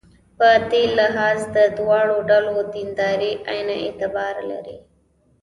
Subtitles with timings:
[0.37, 4.77] په دې لحاظ د دواړو ډلو دینداري عین اعتبار لري.